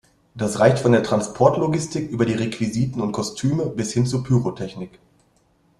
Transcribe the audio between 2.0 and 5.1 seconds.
über die Requisiten und Kostüme bis hin zur Pyrotechnik.